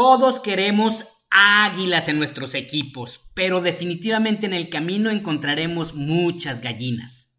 Todos 0.00 0.38
queremos 0.38 1.08
águilas 1.28 2.06
en 2.06 2.18
nuestros 2.18 2.54
equipos, 2.54 3.20
pero 3.34 3.60
definitivamente 3.60 4.46
en 4.46 4.52
el 4.52 4.70
camino 4.70 5.10
encontraremos 5.10 5.92
muchas 5.92 6.60
gallinas. 6.60 7.34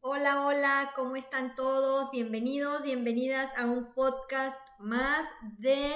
Hola, 0.00 0.46
hola, 0.46 0.92
¿cómo 0.96 1.16
están 1.16 1.54
todos? 1.54 2.10
Bienvenidos, 2.10 2.82
bienvenidas 2.84 3.50
a 3.58 3.66
un 3.66 3.92
podcast 3.92 4.56
más 4.78 5.26
de 5.58 5.92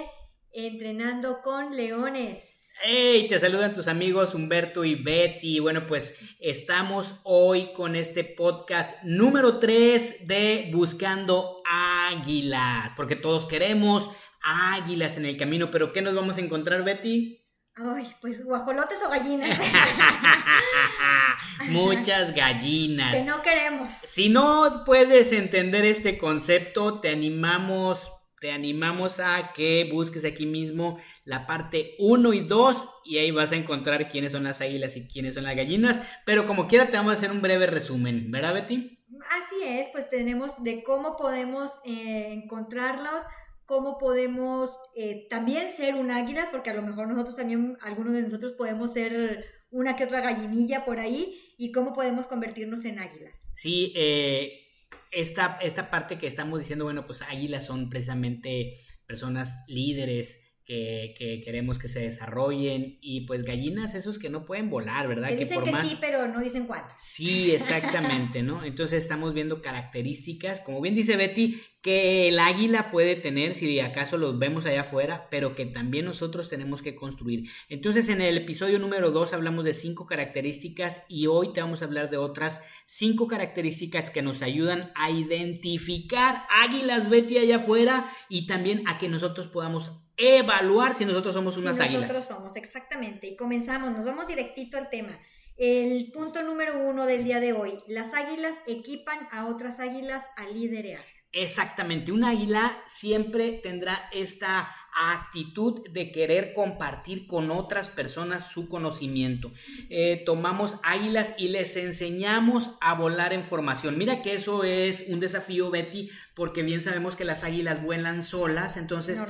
Entrenando 0.61 1.40
con 1.40 1.77
Leones. 1.77 2.43
Hey, 2.82 3.29
te 3.29 3.38
saludan 3.38 3.74
tus 3.74 3.87
amigos 3.87 4.34
Humberto 4.34 4.84
y 4.84 4.96
Betty. 4.96 5.60
Bueno, 5.60 5.87
pues 5.87 6.16
estamos 6.41 7.14
hoy 7.23 7.73
con 7.74 7.95
este 7.95 8.24
podcast 8.24 9.00
número 9.05 9.59
3 9.59 10.27
de 10.27 10.69
Buscando 10.73 11.62
Águilas, 11.64 12.92
porque 12.97 13.14
todos 13.14 13.47
queremos 13.47 14.10
águilas 14.42 15.16
en 15.16 15.27
el 15.27 15.36
camino, 15.36 15.70
pero 15.70 15.92
¿qué 15.92 16.02
nos 16.02 16.16
vamos 16.16 16.38
a 16.38 16.41
encontrar, 16.41 16.83
Betty? 16.83 17.41
Ay, 17.77 18.12
pues 18.20 18.45
guajolotes 18.45 18.98
o 19.06 19.11
gallinas. 19.11 19.56
Muchas 21.69 22.34
gallinas. 22.34 23.14
Que 23.14 23.22
no 23.22 23.42
queremos. 23.42 23.92
Si 23.92 24.28
no 24.28 24.83
puedes 24.84 25.30
entender 25.30 25.84
este 25.84 26.19
concepto, 26.19 27.00
te 27.00 27.11
animamos, 27.11 28.11
te 28.41 28.52
animamos 28.52 29.20
a 29.20 29.52
que 29.55 29.88
busques 29.92 30.24
aquí 30.24 30.47
mismo 30.47 30.98
la 31.24 31.47
parte 31.47 31.95
1 31.98 32.33
y 32.33 32.41
2 32.41 32.88
y 33.05 33.19
ahí 33.19 33.30
vas 33.30 33.52
a 33.52 33.56
encontrar 33.56 34.09
quiénes 34.09 34.33
son 34.33 34.45
las 34.45 34.61
águilas 34.61 34.97
y 34.97 35.09
quiénes 35.09 35.34
son 35.34 35.44
las 35.44 35.56
gallinas. 35.56 36.03
Pero 36.25 36.47
como 36.47 36.69
quiera 36.69 36.91
te 36.91 36.97
vamos 36.97 37.12
a 37.12 37.16
hacer 37.16 37.33
un 37.33 37.42
breve 37.42 37.66
resumen, 37.66 38.31
¿verdad 38.31 38.55
Betty? 38.55 38.98
Así 39.31 39.62
es, 39.64 39.89
pues 39.92 40.09
tenemos 40.09 40.50
de 40.62 40.83
cómo 40.83 41.16
podemos 41.16 41.72
eh, 41.84 42.33
encontrarlos 42.33 43.22
cómo 43.69 43.98
podemos 43.98 44.70
eh, 44.97 45.27
también 45.28 45.70
ser 45.72 45.94
un 45.97 46.11
águila, 46.11 46.48
porque 46.50 46.70
a 46.70 46.75
lo 46.75 46.81
mejor 46.81 47.06
nosotros 47.06 47.36
también, 47.36 47.77
algunos 47.83 48.14
de 48.14 48.22
nosotros 48.22 48.53
podemos 48.53 48.94
ser 48.94 49.44
una 49.70 49.94
que 49.94 50.05
otra 50.05 50.22
gallinilla 50.22 50.86
por 50.86 50.98
ahí, 50.98 51.39
y 51.59 51.70
cómo 51.70 51.92
podemos 51.92 52.27
convertirnos 52.27 52.86
en 52.86 52.98
águilas. 52.98 53.34
Sí, 53.53 53.92
eh, 53.94 54.67
esta, 55.11 55.59
esta 55.62 55.91
parte 55.91 56.19
que 56.19 56.27
estamos 56.27 56.59
diciendo, 56.59 56.84
bueno, 56.84 57.06
pues 57.06 57.23
águilas 57.23 57.67
son 57.67 57.89
precisamente 57.89 58.81
personas 59.06 59.65
líderes, 59.67 60.47
que, 60.69 61.41
queremos 61.42 61.78
que 61.78 61.88
se 61.88 62.00
desarrollen 62.00 62.98
y 63.00 63.22
pues 63.22 63.42
gallinas 63.42 63.94
esos 63.94 64.19
que 64.19 64.28
no 64.28 64.44
pueden 64.44 64.69
volar, 64.69 65.08
¿verdad? 65.08 65.30
Que 65.30 65.47
dicen 65.47 65.64
que, 65.64 65.72
sí, 65.83 65.97
pero 65.98 66.28
no 66.28 66.41
dicen 66.41 66.66
cuánto. 66.66 66.92
Sí, 66.98 67.52
exactamente, 67.52 68.42
¿no? 68.42 68.62
Entonces 68.62 69.02
estamos 69.02 69.33
viendo 69.33 69.62
características, 69.62 70.60
como 70.60 70.83
bien 70.83 70.94
dice 70.94 71.16
Betty, 71.16 71.58
que 71.80 72.28
el 72.28 72.38
águila 72.38 72.91
puede 72.91 73.16
tener 73.16 73.55
si 73.55 73.80
acaso 73.80 74.19
los 74.19 74.38
vemos 74.38 74.66
allá 74.66 74.83
afuera, 74.83 75.28
pero 75.30 75.55
que 75.55 75.64
también 75.64 76.05
nosotros 76.05 76.50
tenemos 76.50 76.82
que 76.82 76.94
construir. 76.94 77.48
Entonces 77.70 78.10
en 78.10 78.20
el 78.20 78.36
episodio 78.36 78.78
número 78.78 79.10
2 79.10 79.32
hablamos 79.32 79.64
de 79.64 79.72
cinco 79.72 80.05
características 80.05 81.00
y 81.08 81.28
hoy 81.28 81.55
te 81.55 81.62
vamos 81.62 81.80
a 81.80 81.86
hablar 81.86 82.10
de 82.10 82.19
otras 82.19 82.60
cinco 82.84 83.27
características 83.27 84.10
que 84.10 84.20
nos 84.20 84.42
ayudan 84.42 84.92
a 84.97 85.10
identificar 85.10 86.44
águilas 86.50 87.08
Betty 87.08 87.38
allá 87.38 87.56
afuera 87.56 88.12
y 88.28 88.47
también 88.47 88.82
a 88.86 88.98
que 88.98 89.08
nosotros 89.08 89.47
podamos 89.47 90.08
evaluar 90.19 90.94
si 90.94 91.05
nosotros 91.05 91.34
somos 91.34 91.56
unas 91.56 91.80
águilas. 91.80 92.02
Nosotros 92.12 92.36
somos, 92.36 92.56
exactamente. 92.56 93.28
Y 93.28 93.36
comenzamos, 93.36 93.92
nos 93.92 94.05
vamos 94.05 94.27
directito 94.27 94.77
al 94.77 94.91
tema. 94.91 95.19
El 95.56 96.12
punto 96.12 96.42
número 96.42 96.78
uno 96.78 97.06
del 97.06 97.25
día 97.25 97.41
de 97.41 97.52
hoy, 97.52 97.78
las 97.86 98.12
águilas 98.12 98.55
equipan 98.66 99.28
a 99.33 99.47
otras 99.47 99.81
águilas 99.81 100.25
a 100.37 100.47
liderear. 100.48 101.04
Exactamente, 101.33 102.11
un 102.11 102.25
águila 102.25 102.83
siempre 102.87 103.53
tendrá 103.53 104.09
esta 104.12 104.75
actitud 104.99 105.87
de 105.91 106.11
querer 106.11 106.55
compartir 106.55 107.27
con 107.27 107.50
otras 107.50 107.89
personas 107.89 108.50
su 108.50 108.69
conocimiento. 108.69 109.53
Eh, 109.91 110.22
tomamos 110.25 110.81
águilas 110.83 111.34
y 111.37 111.49
les 111.49 111.77
enseñamos 111.77 112.71
a 112.81 112.94
volar 112.94 113.34
en 113.34 113.44
formación. 113.44 113.99
Mira 113.99 114.22
que 114.22 114.34
eso 114.34 114.65
es 114.65 115.05
un 115.09 115.21
desafío, 115.21 115.71
Betty, 115.71 116.11
porque 116.34 116.62
bien 116.62 116.81
sabemos 116.81 117.15
que 117.15 117.25
las 117.25 117.44
águilas 117.44 117.83
vuelan 117.83 118.25
solas, 118.25 118.77
entonces, 118.77 119.22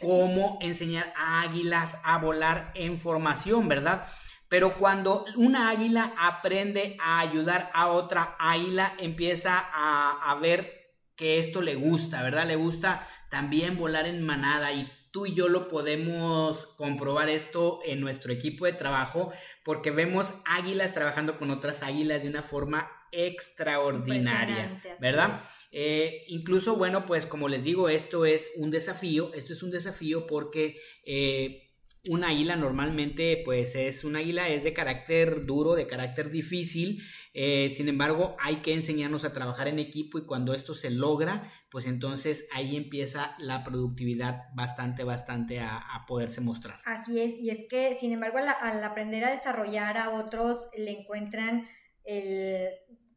¿cómo 0.00 0.58
enseñar 0.62 1.12
a 1.16 1.42
águilas 1.42 1.98
a 2.04 2.18
volar 2.18 2.70
en 2.74 2.96
formación, 2.96 3.68
verdad? 3.68 4.06
Pero 4.48 4.78
cuando 4.78 5.24
una 5.36 5.68
águila 5.68 6.14
aprende 6.16 6.96
a 7.00 7.20
ayudar 7.20 7.70
a 7.74 7.88
otra 7.88 8.36
águila, 8.38 8.94
empieza 8.98 9.58
a, 9.58 10.30
a 10.30 10.34
ver 10.36 10.79
que 11.20 11.38
esto 11.38 11.60
le 11.60 11.74
gusta, 11.74 12.22
¿verdad? 12.22 12.46
Le 12.46 12.56
gusta 12.56 13.06
también 13.28 13.76
volar 13.76 14.06
en 14.06 14.24
manada 14.24 14.72
y 14.72 14.90
tú 15.10 15.26
y 15.26 15.34
yo 15.34 15.50
lo 15.50 15.68
podemos 15.68 16.64
comprobar 16.78 17.28
esto 17.28 17.80
en 17.84 18.00
nuestro 18.00 18.32
equipo 18.32 18.64
de 18.64 18.72
trabajo 18.72 19.30
porque 19.62 19.90
vemos 19.90 20.32
águilas 20.46 20.94
trabajando 20.94 21.38
con 21.38 21.50
otras 21.50 21.82
águilas 21.82 22.22
de 22.22 22.30
una 22.30 22.40
forma 22.40 22.90
extraordinaria, 23.12 24.80
¿verdad? 24.98 25.42
Eh, 25.72 26.24
incluso, 26.28 26.76
bueno, 26.76 27.04
pues 27.04 27.26
como 27.26 27.50
les 27.50 27.64
digo, 27.64 27.90
esto 27.90 28.24
es 28.24 28.52
un 28.56 28.70
desafío, 28.70 29.30
esto 29.34 29.52
es 29.52 29.62
un 29.62 29.70
desafío 29.70 30.26
porque 30.26 30.80
eh, 31.04 31.69
un 32.08 32.24
águila 32.24 32.56
normalmente 32.56 33.42
pues 33.44 33.74
es 33.74 34.04
un 34.04 34.16
águila 34.16 34.48
es 34.48 34.64
de 34.64 34.72
carácter 34.72 35.44
duro, 35.44 35.74
de 35.74 35.86
carácter 35.86 36.30
difícil, 36.30 37.02
eh, 37.34 37.70
sin 37.70 37.88
embargo 37.88 38.36
hay 38.40 38.56
que 38.56 38.72
enseñarnos 38.72 39.24
a 39.24 39.32
trabajar 39.32 39.68
en 39.68 39.78
equipo 39.78 40.18
y 40.18 40.24
cuando 40.24 40.54
esto 40.54 40.74
se 40.74 40.90
logra 40.90 41.42
pues 41.70 41.86
entonces 41.86 42.48
ahí 42.52 42.76
empieza 42.76 43.34
la 43.38 43.64
productividad 43.64 44.44
bastante, 44.54 45.04
bastante 45.04 45.60
a, 45.60 46.04
poderse 46.08 46.40
mostrar. 46.40 46.80
Así 46.84 47.20
es, 47.20 47.38
y 47.38 47.50
es 47.50 47.68
que 47.68 47.96
sin 48.00 48.12
embargo 48.12 48.38
al, 48.38 48.82
aprender 48.82 49.24
a 49.24 49.30
desarrollar 49.30 49.96
a 49.98 50.10
otros 50.10 50.68
le 50.76 51.00
encuentran 51.00 51.68
el 52.04 52.70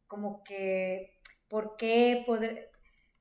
como 0.06 0.44
que 0.44 1.18
por 1.48 1.76
qué 1.76 2.22
poder, 2.26 2.70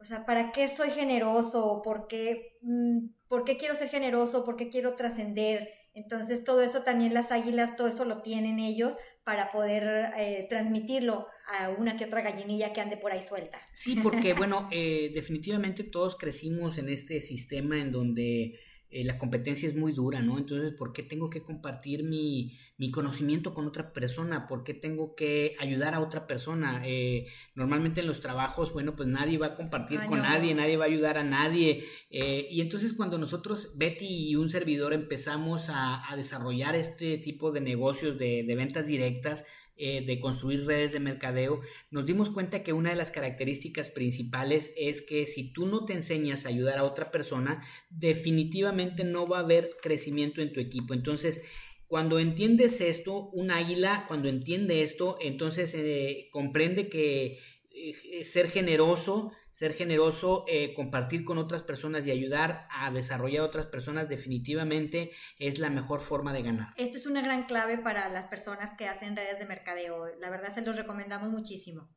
o 0.04 0.06
sea, 0.06 0.26
¿para 0.26 0.52
qué 0.52 0.68
soy 0.68 0.92
generoso? 0.92 1.82
¿Por 1.84 2.08
qué... 2.08 2.58
Mm, 2.62 3.08
¿por 3.34 3.46
qué 3.46 3.58
quiero 3.58 3.76
ser 3.76 3.90
generoso? 3.90 4.46
¿Por 4.46 4.56
qué 4.58 4.70
quiero 4.70 4.94
trascender? 4.94 5.70
Entonces 5.96 6.44
todo 6.44 6.62
eso 6.62 6.84
también 6.84 7.16
las 7.16 7.32
águilas, 7.32 7.76
todo 7.76 7.88
eso 7.88 8.06
lo 8.06 8.22
tienen 8.22 8.60
ellos 8.60 8.96
para 9.24 9.50
poder 9.50 10.12
eh, 10.18 10.46
transmitirlo 10.50 11.26
a 11.48 11.70
una 11.70 11.98
que 11.98 12.06
otra 12.06 12.22
gallinilla 12.22 12.74
que 12.74 12.82
ande 12.82 12.98
por 12.98 13.12
ahí 13.12 13.24
suelta. 13.24 13.60
Sí, 13.72 13.96
porque 14.04 14.34
bueno, 14.36 14.68
eh, 14.72 15.10
definitivamente 15.16 15.84
todos 15.84 16.16
crecimos 16.16 16.78
en 16.78 16.90
este 16.90 17.22
sistema 17.22 17.80
en 17.80 17.92
donde 17.92 18.60
eh, 18.94 19.04
la 19.04 19.18
competencia 19.18 19.68
es 19.68 19.76
muy 19.76 19.92
dura, 19.92 20.22
¿no? 20.22 20.38
Entonces, 20.38 20.72
¿por 20.72 20.94
qué 20.94 21.02
tengo 21.02 21.30
que 21.30 21.42
compartir 21.42 22.04
mi, 22.04 22.60
conocimiento 22.92 23.54
con 23.54 23.66
otra 23.66 23.92
persona? 23.92 24.46
¿Por 24.48 24.64
qué 24.64 24.74
tengo 24.74 25.16
que 25.16 25.56
ayudar 25.58 25.96
a 25.96 26.00
otra 26.00 26.28
persona? 26.28 26.84
Eh, 26.86 27.26
normalmente 27.56 28.02
en 28.02 28.08
los 28.08 28.20
trabajos, 28.20 28.72
bueno, 28.72 28.96
pues 28.96 29.08
nadie 29.08 29.38
va 29.38 29.48
a 29.48 29.56
compartir 29.56 30.02
con 30.06 30.20
nadie, 30.20 30.54
nadie 30.54 30.78
va 30.78 30.86
a 30.86 30.90
ayudar 30.90 31.18
a 31.18 31.24
nadie. 31.24 31.86
Eh, 32.12 32.48
y 32.52 32.62
entonces 32.62 32.94
cuando 32.94 33.18
nosotros, 33.18 33.72
Betty 33.76 34.30
y 34.30 34.36
un 34.36 34.50
servidor, 34.50 34.94
empezamos 34.94 35.68
a, 35.70 36.04
desarrollar 36.16 36.76
este 36.76 37.18
tipo 37.18 37.52
de 37.52 37.62
negocios 37.62 38.20
de, 38.20 38.44
de 38.44 38.56
ventas 38.56 38.86
directas, 38.86 39.46
eh, 39.76 40.06
de 40.06 40.20
construir 40.20 40.66
redes 40.66 40.94
de 40.94 41.00
mercadeo, 41.00 41.62
nos 41.90 42.06
dimos 42.06 42.30
cuenta 42.30 42.62
que 42.62 42.74
una 42.74 42.92
de 42.92 42.96
las 42.96 43.10
características 43.10 43.90
principales 43.90 44.72
es 44.78 45.02
que 45.02 45.26
si 45.26 45.52
tú 45.52 45.66
no 45.66 45.86
te 45.86 45.94
enseñas 45.94 46.46
a 46.46 46.50
ayudar 46.50 46.78
a 46.78 46.84
otra 46.84 47.10
persona, 47.10 47.66
definitivamente 47.90 49.04
no 49.04 49.28
va 49.28 49.38
a 49.38 49.42
haber 49.42 49.72
crecimiento 49.82 50.42
en 50.42 50.54
tu 50.54 50.60
equipo. 50.60 50.94
Entonces, 50.94 51.42
cuando 51.88 52.20
entiendes 52.20 52.82
esto, 52.82 53.30
un 53.34 53.52
águila, 53.52 54.06
cuando 54.08 54.30
entiende 54.30 54.84
esto, 54.84 55.18
entonces 55.22 55.74
eh, 55.76 56.28
comprende 56.32 56.90
que 56.90 57.40
eh, 57.72 58.24
ser 58.26 58.50
generoso, 58.50 59.32
ser 59.54 59.74
generoso, 59.74 60.46
eh, 60.48 60.74
compartir 60.74 61.24
con 61.24 61.38
otras 61.38 61.62
personas 61.62 62.06
y 62.08 62.12
ayudar 62.12 62.68
a 62.72 62.90
desarrollar 62.90 63.44
a 63.44 63.46
otras 63.46 63.68
personas 63.68 64.10
definitivamente 64.10 65.12
es 65.38 65.60
la 65.60 65.70
mejor 65.70 66.02
forma 66.02 66.34
de 66.34 66.42
ganar. 66.42 66.74
Esta 66.76 66.98
es 66.98 67.06
una 67.06 67.22
gran 67.22 67.44
clave 67.44 67.78
para 67.78 68.10
las 68.10 68.26
personas 68.26 68.72
que 68.76 68.88
hacen 68.88 69.16
redes 69.16 69.38
de 69.38 69.46
mercadeo. 69.46 70.08
La 70.20 70.32
verdad 70.32 70.54
se 70.54 70.62
los 70.62 70.76
recomendamos 70.76 71.30
muchísimo. 71.30 71.88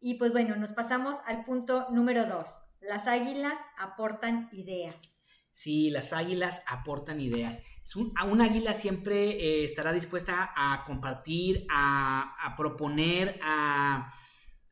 Y 0.00 0.14
pues 0.14 0.32
bueno, 0.32 0.56
nos 0.56 0.72
pasamos 0.72 1.16
al 1.26 1.44
punto 1.44 1.86
número 1.90 2.24
dos. 2.24 2.48
Las 2.80 3.06
águilas 3.06 3.58
aportan 3.78 4.48
ideas. 4.52 4.96
Sí, 5.50 5.90
las 5.90 6.14
águilas 6.14 6.62
aportan 6.66 7.20
ideas. 7.20 7.62
a 8.16 8.24
un 8.24 8.40
águila 8.40 8.72
siempre 8.72 9.32
eh, 9.32 9.64
estará 9.64 9.92
dispuesta 9.92 10.52
a 10.56 10.82
compartir, 10.84 11.66
a 11.70 12.54
proponer, 12.56 13.38
a 13.42 14.10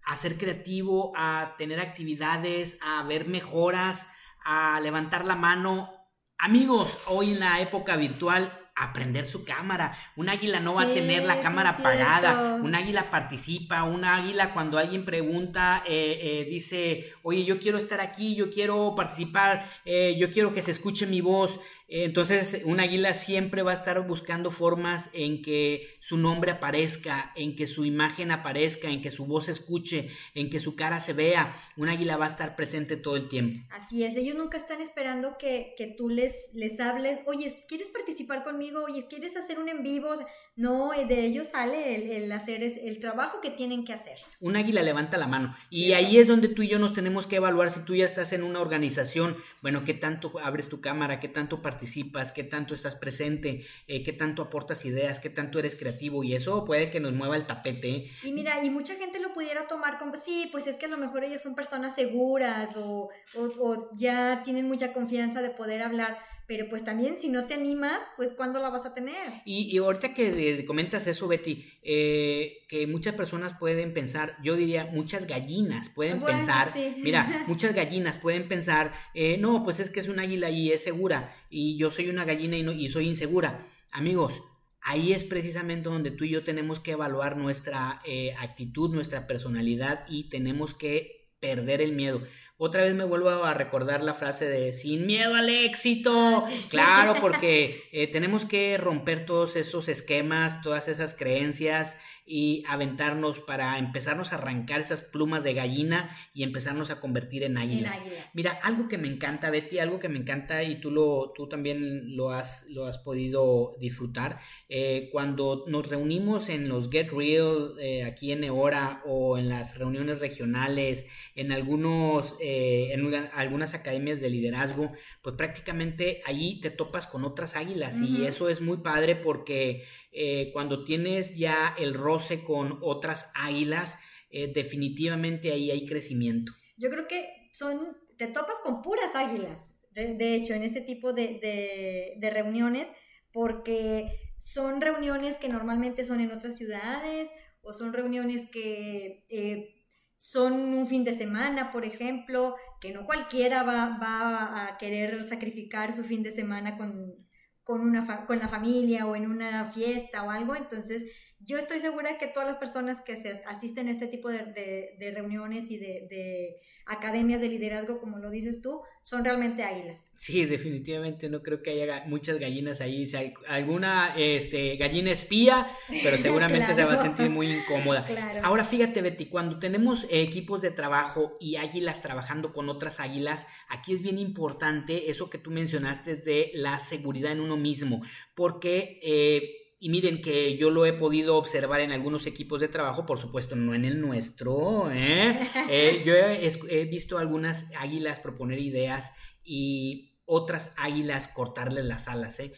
a 0.07 0.17
ser 0.17 0.39
creativo, 0.39 1.13
a 1.17 1.55
tener 1.59 1.81
actividades, 1.81 2.79
a 2.83 3.03
ver 3.05 3.27
mejoras, 3.27 4.07
a 4.45 4.81
levantar 4.81 5.25
la 5.25 5.37
mano 5.37 6.05
Amigos, 6.39 6.99
hoy 7.07 7.33
en 7.33 7.41
la 7.41 7.61
época 7.61 7.97
virtual 7.97 8.53
aprender 8.77 9.25
su 9.25 9.45
cámara. 9.45 9.97
Un 10.17 10.29
águila 10.29 10.61
no 10.61 10.75
va 10.75 10.83
a 10.83 10.93
tener 10.93 11.25
la 11.25 11.41
cámara 11.41 11.71
apagada. 11.71 12.57
Un 12.57 12.75
águila 12.75 13.11
participa. 13.11 13.85
Un 13.85 14.05
águila 14.05 14.53
cuando 14.53 14.77
alguien 14.79 15.05
pregunta 15.05 15.83
eh, 15.87 16.19
eh, 16.21 16.47
dice, 16.51 17.15
oye, 17.23 17.45
yo 17.45 17.59
quiero 17.61 17.79
estar 17.79 18.01
aquí, 18.01 18.35
yo 18.35 18.51
quiero 18.51 18.95
participar, 18.95 19.71
eh, 19.85 20.17
yo 20.19 20.31
quiero 20.31 20.53
que 20.53 20.61
se 20.61 20.73
escuche 20.73 21.07
mi 21.07 21.21
voz. 21.21 21.61
Entonces, 21.97 22.61
un 22.65 22.81
águila 22.81 23.15
siempre 23.15 23.63
va 23.63 23.71
a 23.71 23.75
estar 23.75 24.05
buscando 24.05 24.51
formas 24.51 25.11
en 25.13 25.43
que 25.43 25.97
su 26.01 26.19
nombre 26.19 26.51
aparezca, 26.51 27.31
en 27.37 27.55
que 27.55 27.69
su 27.69 27.85
imagen 27.85 28.33
aparezca, 28.33 28.89
en 28.89 29.01
que 29.01 29.13
su 29.13 29.27
voz 29.27 29.45
se 29.45 29.53
escuche, 29.53 30.11
en 30.35 30.51
que 30.51 30.59
su 30.59 30.75
cara 30.75 30.99
se 30.99 31.13
vea. 31.13 31.55
Un 31.77 31.89
águila 31.89 32.17
va 32.17 32.25
a 32.25 32.29
estar 32.29 32.57
presente 32.57 32.97
todo 32.97 33.15
el 33.15 33.29
tiempo. 33.29 33.65
Así 33.71 34.03
es, 34.03 34.17
ellos 34.17 34.35
nunca 34.35 34.59
están 34.59 34.81
esperando 34.81 35.39
que, 35.39 35.77
tú 35.97 36.09
les, 36.09 36.35
les 36.53 36.81
hables, 36.81 37.21
oye, 37.27 37.65
¿quieres 37.69 37.91
participar 37.91 38.43
conmigo? 38.43 38.83
Oye, 38.83 39.07
¿quieres 39.09 39.37
hacer 39.37 39.61
un 39.61 39.69
en 39.69 39.85
vivo? 39.85 40.17
No, 40.57 40.91
de 40.91 41.25
ellos 41.25 41.49
sale 41.53 42.17
el, 42.17 42.33
hacer 42.33 42.65
el 42.65 42.99
trabajo 42.99 43.41
que 43.41 43.51
tienen 43.51 43.85
que 43.85 43.93
hacer. 43.93 44.19
Un 44.41 44.57
águila 44.57 44.83
levanta 44.83 45.17
la 45.17 45.29
mano. 45.29 45.57
Y 45.71 45.93
ahí 45.93 46.19
es 46.19 46.27
donde 46.27 46.49
tú 46.49 46.63
y 46.63 46.69
yo 46.69 46.81
nos 46.81 46.93
tenemos 46.93 47.29
que 47.29 47.37
evaluar 47.37 47.71
si 47.71 47.85
tú 47.85 47.95
ya 47.95 48.05
estás 48.05 48.33
en 48.33 48.43
una 48.43 48.61
organización, 48.61 49.37
bueno, 49.63 49.85
qué 49.85 49.95
tanto 49.95 50.41
abres 50.41 50.69
tu 50.69 50.81
cámara, 50.81 51.21
qué 51.21 51.29
tanto 51.29 51.63
participas 51.63 51.84
participas, 51.85 52.33
qué 52.33 52.45
tanto 52.45 52.75
estás 52.75 52.97
presente, 52.97 53.67
eh, 53.89 54.03
qué 54.03 54.13
tanto 54.13 54.43
aportas 54.43 54.87
ideas, 54.87 55.21
qué 55.21 55.29
tanto 55.29 55.59
eres 55.59 55.75
creativo 55.75 56.25
y 56.25 56.35
eso 56.35 56.65
puede 56.65 56.91
que 56.91 56.99
nos 56.99 57.13
mueva 57.13 57.37
el 57.37 57.47
tapete. 57.47 58.09
Y 58.23 58.33
mira, 58.33 58.65
y 58.65 58.71
mucha 58.71 58.95
gente 58.95 59.21
lo 59.21 59.35
pudiera 59.35 59.69
tomar 59.69 59.99
como, 59.99 60.17
sí, 60.17 60.49
pues 60.51 60.67
es 60.67 60.77
que 60.77 60.87
a 60.87 60.89
lo 60.89 60.97
mejor 60.97 61.25
ellos 61.25 61.43
son 61.43 61.55
personas 61.55 61.95
seguras 61.95 62.75
o, 62.77 63.11
o 63.37 63.91
ya 63.95 64.43
tienen 64.45 64.67
mucha 64.67 64.95
confianza 64.95 65.43
de 65.43 65.51
poder 65.51 65.83
hablar 65.83 66.19
pero 66.47 66.69
pues 66.69 66.85
también 66.85 67.17
si 67.19 67.29
no 67.29 67.47
te 67.47 67.55
animas, 67.55 67.99
pues 68.17 68.33
¿cuándo 68.33 68.61
la 68.61 68.69
vas 68.69 68.85
a 68.85 68.93
tener? 68.93 69.43
Y, 69.45 69.75
y 69.75 69.79
ahorita 69.79 70.13
que 70.13 70.65
comentas 70.67 71.07
eso, 71.07 71.27
Betty, 71.27 71.65
eh, 71.83 72.65
que 72.69 72.87
muchas 72.87 73.15
personas 73.15 73.57
pueden 73.59 73.95
pensar, 73.95 74.37
yo 74.43 74.55
diría 74.55 74.85
muchas 74.87 75.27
gallinas 75.27 75.89
pueden 75.89 76.21
pensar, 76.21 76.69
mira, 76.99 77.45
muchas 77.49 77.75
gallinas 77.75 78.19
pueden 78.19 78.47
pensar, 78.47 78.93
eh, 79.15 79.39
no, 79.39 79.65
pues 79.65 79.81
es 79.81 79.89
que 79.89 80.01
es 80.01 80.09
un 80.09 80.19
águila 80.19 80.51
y 80.51 80.71
es 80.71 80.83
segura, 80.83 81.35
y 81.49 81.79
yo 81.79 81.91
soy 81.91 82.11
una 82.11 82.25
gallina 82.25 82.57
y, 82.57 82.63
no, 82.63 82.73
y 82.73 82.89
soy 82.89 83.09
insegura. 83.09 83.67
Amigos, 83.93 84.43
ahí 84.83 85.13
es 85.13 85.25
precisamente 85.25 85.89
donde 85.89 86.11
tú 86.11 86.25
y 86.25 86.31
yo 86.31 86.45
tenemos 86.45 86.79
que 86.79 86.93
evaluar 86.93 87.37
nuestra 87.37 88.03
eh, 88.05 88.35
actitud, 88.39 88.91
nuestra 88.95 89.27
personalidad 89.27 90.05
y 90.09 90.29
tenemos 90.29 90.75
que 90.75 91.33
perder 91.41 91.81
el 91.81 91.93
miedo. 91.93 92.23
Otra 92.57 92.83
vez 92.83 92.95
me 92.95 93.05
vuelvo 93.05 93.31
a 93.31 93.53
recordar 93.53 94.03
la 94.03 94.15
frase 94.15 94.49
de 94.49 94.73
sin 94.73 95.07
miedo 95.07 95.35
al 95.35 95.51
éxito. 95.51 96.45
Ah, 96.47 96.51
claro, 96.69 97.15
porque 97.21 97.85
eh, 97.93 98.07
tenemos 98.07 98.45
que 98.45 98.77
romper 98.79 99.27
todos 99.27 99.57
esos 99.57 99.89
esquemas, 99.89 100.63
todas 100.63 100.87
esas 100.87 101.15
creencias 101.15 101.97
y 102.27 102.65
aventarnos 102.67 103.41
para 103.41 103.79
empezarnos 103.79 104.33
a 104.33 104.37
arrancar 104.37 104.81
esas 104.81 105.03
plumas 105.03 105.45
de 105.45 105.53
gallina 105.53 106.17
y 106.33 106.43
empezarnos 106.43 106.91
a 106.91 107.01
convertir 107.01 107.43
en 107.43 107.59
águilas. 107.59 108.03
Mira, 108.33 108.59
algo 108.63 108.89
que 108.89 108.97
me 108.97 109.09
encanta, 109.09 109.51
Betty, 109.51 109.79
algo 109.79 109.99
que 109.99 110.09
me 110.09 110.19
encanta 110.19 110.63
y 110.63 110.81
tú, 110.81 110.91
lo, 110.91 111.33
tú 111.35 111.49
también 111.49 112.17
lo 112.17 112.31
has, 112.31 112.67
lo 112.71 112.87
has 112.87 112.99
podido 112.99 113.77
disfrutar, 113.79 114.41
eh, 114.69 115.11
cuando 115.13 115.65
nos 115.69 115.89
reunimos 115.89 116.49
en 116.49 116.69
los 116.69 116.91
Get 116.91 117.11
Real 117.11 117.75
eh, 117.79 118.05
aquí 118.05 118.33
en 118.33 118.45
Eora 118.45 119.03
o 119.05 119.37
en 119.37 119.49
las 119.49 119.79
reuniones 119.79 120.19
regionales, 120.19 121.07
en, 121.35 121.53
algunos, 121.53 122.37
eh, 122.41 122.93
en 122.93 123.15
algunas 123.35 123.75
academias 123.75 124.21
de 124.21 124.31
liderazgo, 124.31 124.93
pues 125.23 125.37
prácticamente 125.37 126.23
ahí 126.25 126.61
te 126.61 126.71
topas 126.71 127.07
con 127.07 127.25
otras 127.25 127.57
águilas 127.57 128.01
y 128.01 128.25
eso 128.25 128.49
es 128.49 128.61
muy 128.61 128.79
padre 128.79 129.17
porque 129.17 129.85
eh, 130.17 130.51
cuando 130.53 130.85
tienes 130.85 131.37
ya 131.37 131.75
el 131.77 131.93
roce 131.93 132.45
con 132.45 132.79
otras 132.83 133.31
águilas, 133.35 133.99
eh, 134.31 134.47
definitivamente 134.47 135.51
ahí 135.51 135.73
hay 135.73 135.87
crecimiento. 135.87 136.53
Yo 136.77 136.89
creo 136.89 137.09
que 137.09 137.51
son, 137.53 137.97
te 138.17 138.29
topas 138.29 138.61
con 138.63 138.81
puras 138.81 139.11
águilas, 139.15 139.61
de, 139.93 140.35
hecho, 140.35 140.55
en 140.55 140.63
ese 140.63 140.81
tipo 140.81 141.13
de, 141.13 142.17
reuniones, 142.33 142.87
porque 143.33 144.19
son 144.39 144.81
reuniones 144.81 145.37
que 145.37 145.49
normalmente 145.49 146.05
son 146.05 146.21
en 146.21 146.31
otras 146.31 146.57
ciudades 146.57 147.29
o 147.63 147.73
son 147.73 147.93
reuniones 147.93 148.49
que 148.51 149.25
eh, 149.29 149.75
son 150.17 150.75
un 150.75 150.87
fin 150.87 151.03
de 151.03 151.17
semana, 151.17 151.73
por 151.73 151.85
ejemplo, 151.85 152.55
que 152.81 152.93
no 152.93 153.05
cualquiera 153.05 153.63
va, 153.63 153.99
va, 154.01 154.67
a 154.67 154.79
querer 154.79 155.23
sacrificar 155.25 155.93
su 155.93 156.05
fin 156.05 156.23
de 156.23 156.31
semana 156.31 156.77
con, 156.77 157.25
con, 157.65 157.81
una 157.81 158.27
con 158.27 158.39
la 158.39 158.49
familia 158.49 159.07
o 159.07 159.17
en 159.17 159.31
una 159.31 159.73
fiesta 159.73 160.23
o 160.23 160.31
algo. 160.31 160.55
Entonces, 160.55 161.05
yo 161.41 161.59
estoy 161.59 161.81
segura 161.81 162.19
que 162.19 162.27
todas 162.27 162.49
las 162.49 162.59
personas 162.59 163.01
que 163.03 163.17
se 163.17 163.43
asisten 163.47 163.89
a 163.89 163.91
este 163.91 164.07
tipo 164.07 164.31
de, 164.31 165.13
reuniones 165.15 165.71
y 165.71 165.79
de, 165.79 166.61
academias 166.87 167.41
de 167.41 167.49
liderazgo, 167.49 167.99
como 167.99 168.19
lo 168.19 168.31
dices 168.31 168.61
tú, 168.61 168.81
son 169.03 169.25
realmente 169.25 169.63
águilas. 169.63 170.07
Sí, 170.17 170.45
definitivamente 170.45 171.29
no 171.29 171.43
creo 171.43 171.63
que 171.63 171.71
haya 171.71 172.05
muchas 172.07 172.39
gallinas 172.39 172.81
ahí. 172.81 173.07
Si 173.07 173.17
hay 173.17 173.35
alguna 173.49 174.15
este, 174.17 174.77
gallina 174.77 175.11
espía, 175.11 175.71
pero 176.03 176.19
seguramente 176.19 176.75
se 176.75 176.85
va 176.85 176.95
a 176.95 176.97
sentir 176.99 177.31
muy 177.31 177.51
incómoda. 177.51 178.07
Ahora 178.43 178.65
fíjate, 178.65 179.03
Betty, 179.03 179.27
cuando 179.27 179.59
tenemos 179.59 180.07
equipos 180.11 180.63
de 180.63 180.71
trabajo 180.71 181.35
y 181.41 181.57
águilas 181.57 182.03
trabajando 182.03 182.53
con 182.53 182.69
otras 182.69 183.01
águilas, 183.01 183.47
aquí 183.69 183.95
es 183.95 184.03
bien 184.03 184.19
importante 184.19 185.11
eso 185.11 185.31
que 185.31 185.39
tú 185.39 185.51
mencionaste 185.51 186.17
de 186.17 186.51
la 186.55 186.81
seguridad 186.81 187.33
en 187.33 187.41
uno 187.41 187.57
mismo, 187.57 188.03
porque... 188.35 189.01
Eh, 189.03 189.61
y 189.85 189.91
miren 189.91 190.23
que 190.23 190.57
yo 190.57 190.71
lo 190.71 190.87
he 190.87 190.95
podido 190.95 191.37
observar 191.37 191.81
en 191.81 191.93
algunos 191.93 192.27
equipos 192.27 192.59
de 192.59 192.69
trabajo, 192.69 193.05
por 193.05 193.21
supuesto, 193.21 193.55
no 193.55 193.75
en 193.75 193.85
el 193.85 194.01
nuestro. 194.01 194.91
¿eh? 194.91 195.39
Eh, 195.69 196.03
yo 196.07 196.15
he, 196.15 196.85
visto 196.87 197.19
algunas 197.19 197.67
águilas 197.77 198.19
proponer 198.19 198.61
ideas 198.61 199.13
y 199.45 200.15
otras 200.25 200.73
águilas 200.79 201.29
cortarles 201.29 201.85
las 201.85 202.09
alas, 202.09 202.41
¿eh? 202.41 202.55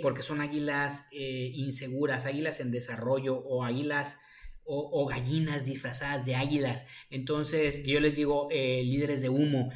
porque 0.00 0.22
son 0.22 0.40
águilas 0.40 1.06
inseguras, 1.10 2.24
águilas 2.24 2.60
en 2.60 2.70
desarrollo 2.70 3.36
o 3.36 3.64
águilas 3.64 4.18
o, 4.64 5.04
gallinas 5.06 5.64
disfrazadas 5.64 6.24
de 6.24 6.36
águilas. 6.36 6.86
Entonces, 7.10 7.82
yo 7.84 7.98
les 7.98 8.14
digo 8.14 8.46
líderes 8.52 9.22
de 9.22 9.28
humo, 9.28 9.72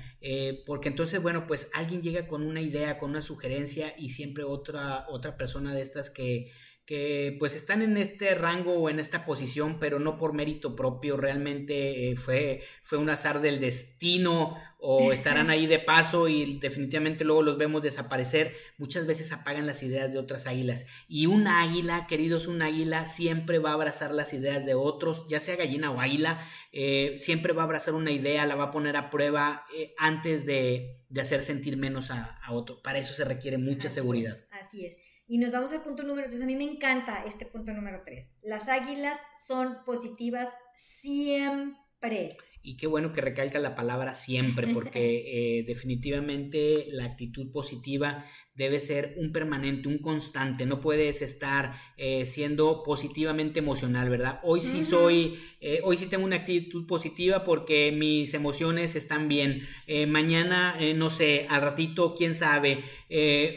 porque 0.64 0.90
entonces, 0.90 1.20
bueno, 1.20 1.48
pues 1.48 1.68
alguien 1.74 2.02
llega 2.02 2.28
con 2.28 2.44
una 2.44 2.60
idea, 2.60 2.98
con 2.98 3.10
una 3.10 3.22
sugerencia 3.22 3.94
y 3.98 4.10
siempre 4.10 4.44
otra, 4.44 5.06
otra 5.08 5.36
persona 5.36 5.74
de 5.74 5.82
estas 5.82 6.10
que 6.10 6.52
que 6.86 7.34
pues 7.38 7.54
están 7.54 7.80
en 7.80 7.96
este 7.96 8.34
rango 8.34 8.74
o 8.74 8.90
en 8.90 9.00
esta 9.00 9.24
posición, 9.24 9.78
pero 9.80 9.98
no 9.98 10.18
por 10.18 10.34
mérito 10.34 10.76
propio, 10.76 11.16
realmente 11.16 12.10
eh, 12.10 12.16
fue, 12.16 12.62
fue 12.82 12.98
un 12.98 13.08
azar 13.08 13.40
del 13.40 13.58
destino 13.58 14.58
o 14.78 15.10
estarán 15.12 15.48
ahí 15.50 15.66
de 15.66 15.78
paso 15.78 16.28
y 16.28 16.58
definitivamente 16.58 17.24
luego 17.24 17.40
los 17.40 17.56
vemos 17.56 17.82
desaparecer, 17.82 18.54
muchas 18.76 19.06
veces 19.06 19.32
apagan 19.32 19.66
las 19.66 19.82
ideas 19.82 20.12
de 20.12 20.18
otras 20.18 20.46
águilas. 20.46 20.86
Y 21.08 21.24
un 21.24 21.48
águila, 21.48 22.06
queridos, 22.06 22.46
un 22.46 22.60
águila 22.60 23.06
siempre 23.06 23.58
va 23.58 23.70
a 23.70 23.74
abrazar 23.74 24.10
las 24.10 24.34
ideas 24.34 24.66
de 24.66 24.74
otros, 24.74 25.26
ya 25.26 25.40
sea 25.40 25.56
gallina 25.56 25.90
o 25.90 26.00
águila, 26.00 26.46
eh, 26.70 27.16
siempre 27.18 27.54
va 27.54 27.62
a 27.62 27.64
abrazar 27.64 27.94
una 27.94 28.10
idea, 28.10 28.44
la 28.44 28.56
va 28.56 28.64
a 28.64 28.70
poner 28.70 28.98
a 28.98 29.08
prueba 29.08 29.64
eh, 29.74 29.94
antes 29.96 30.44
de, 30.44 31.00
hacer 31.18 31.42
sentir 31.42 31.78
menos 31.78 32.10
a, 32.10 32.36
a, 32.42 32.52
otro. 32.52 32.82
Para 32.82 32.98
eso 32.98 33.14
se 33.14 33.24
requiere 33.24 33.56
mucha 33.56 33.88
seguridad. 33.88 34.36
así 34.50 34.84
es. 34.84 35.03
Y 35.26 35.38
nos 35.38 35.52
vamos 35.52 35.72
al 35.72 35.82
punto 35.82 36.02
número 36.02 36.28
3. 36.28 36.42
A 36.42 36.46
mí 36.46 36.56
me 36.56 36.64
encanta 36.64 37.24
este 37.24 37.46
punto 37.46 37.72
número 37.72 38.02
3. 38.04 38.26
Las 38.42 38.68
águilas 38.68 39.18
son 39.46 39.78
positivas 39.84 40.48
siempre. 41.00 42.36
Y 42.66 42.78
qué 42.78 42.86
bueno 42.86 43.12
que 43.12 43.20
recalca 43.20 43.58
la 43.58 43.74
palabra 43.74 44.14
siempre, 44.14 44.68
porque 44.68 45.58
eh, 45.58 45.64
definitivamente 45.64 46.86
la 46.92 47.04
actitud 47.04 47.52
positiva 47.52 48.24
debe 48.54 48.80
ser 48.80 49.14
un 49.18 49.32
permanente, 49.32 49.88
un 49.88 49.98
constante, 49.98 50.64
no 50.64 50.80
puedes 50.80 51.20
estar 51.20 51.74
eh, 51.98 52.24
siendo 52.24 52.82
positivamente 52.82 53.58
emocional, 53.58 54.08
¿verdad? 54.08 54.40
Hoy 54.44 54.62
sí 54.62 54.82
soy, 54.82 55.38
eh, 55.60 55.80
hoy 55.82 55.98
sí 55.98 56.06
tengo 56.06 56.24
una 56.24 56.36
actitud 56.36 56.86
positiva 56.86 57.44
porque 57.44 57.92
mis 57.92 58.32
emociones 58.32 58.94
están 58.94 59.28
bien, 59.28 59.66
mañana, 60.08 60.78
no 60.94 61.10
sé, 61.10 61.46
al 61.50 61.60
ratito, 61.60 62.14
quién 62.14 62.34
sabe, 62.34 62.82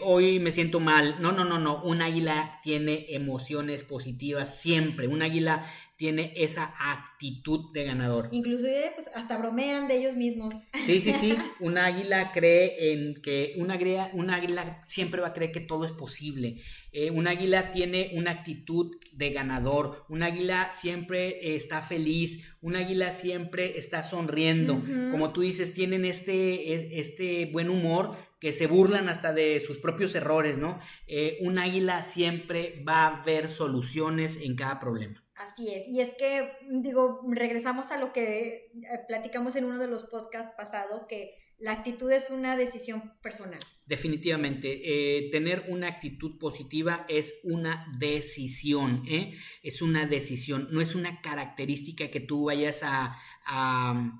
hoy 0.01 0.39
me 0.39 0.51
siento 0.51 0.79
mal, 0.79 1.17
no, 1.19 1.31
no, 1.31 1.45
no, 1.45 1.59
no, 1.59 1.81
un 1.83 2.01
águila 2.01 2.59
tiene 2.63 3.05
emociones 3.09 3.83
positivas 3.83 4.59
siempre, 4.59 5.07
un 5.07 5.21
águila 5.21 5.65
tiene 5.97 6.31
esa 6.35 6.75
actitud 6.79 7.71
de 7.73 7.83
ganador. 7.83 8.29
Inclusive 8.31 8.91
pues, 8.93 9.09
hasta 9.15 9.35
bromean 9.37 9.87
de 9.87 9.97
ellos 9.97 10.15
mismos. 10.15 10.53
Sí, 10.85 10.99
sí, 10.99 11.11
sí. 11.11 11.35
Un 11.59 11.79
águila 11.79 12.31
cree 12.31 12.93
en 12.93 13.15
que 13.15 13.55
un 13.57 13.71
águila, 13.71 14.11
un 14.13 14.29
águila 14.29 14.79
siempre 14.85 15.21
va 15.21 15.29
a 15.29 15.33
creer 15.33 15.51
que 15.51 15.59
todo 15.59 15.85
es 15.85 15.91
posible. 15.91 16.61
Eh, 16.91 17.09
un 17.09 17.27
águila 17.27 17.71
tiene 17.71 18.11
una 18.13 18.31
actitud 18.31 18.95
de 19.11 19.31
ganador. 19.31 20.05
Un 20.07 20.21
águila 20.21 20.69
siempre 20.71 21.55
está 21.55 21.81
feliz. 21.81 22.43
Un 22.61 22.75
águila 22.75 23.11
siempre 23.11 23.77
está 23.77 24.03
sonriendo. 24.03 24.83
Como 25.11 25.33
tú 25.33 25.41
dices, 25.41 25.73
tienen 25.73 26.05
este, 26.05 26.73
e, 26.73 26.99
este 26.99 27.45
buen 27.47 27.69
humor 27.69 28.15
que 28.39 28.53
se 28.53 28.67
burlan 28.67 29.09
hasta 29.09 29.33
de 29.33 29.59
sus 29.59 29.79
propios 29.79 30.15
errores, 30.15 30.57
¿no? 30.57 30.79
Eh, 31.07 31.37
un 31.41 31.57
águila 31.57 32.03
siempre 32.03 32.83
va 32.87 33.07
a 33.07 33.23
ver 33.23 33.47
soluciones 33.47 34.37
en 34.41 34.55
cada 34.55 34.79
problema. 34.79 35.23
Así 35.35 35.71
es, 35.73 35.87
y 35.87 36.01
es 36.01 36.15
que, 36.17 36.51
digo, 36.69 37.21
regresamos 37.29 37.91
a 37.91 37.97
lo 37.97 38.11
que 38.11 38.47
eh, 38.47 38.71
platicamos 39.07 39.55
en 39.55 39.65
uno 39.65 39.77
de 39.77 39.87
los 39.87 40.03
podcasts 40.05 40.53
pasados, 40.57 41.05
que 41.07 41.35
la 41.59 41.71
actitud 41.71 42.11
es 42.11 42.29
una 42.29 42.55
decisión 42.55 43.13
personal. 43.21 43.59
Definitivamente, 43.85 44.81
eh, 44.83 45.29
tener 45.31 45.65
una 45.69 45.87
actitud 45.87 46.37
positiva 46.37 47.05
es 47.09 47.39
una 47.43 47.87
decisión, 47.97 49.03
¿eh? 49.07 49.37
es 49.63 49.81
una 49.81 50.05
decisión, 50.05 50.67
no 50.71 50.81
es 50.81 50.93
una 50.93 51.21
característica 51.21 52.09
que 52.09 52.19
tú 52.19 52.45
vayas 52.45 52.83
a, 52.83 53.17
a, 53.45 54.11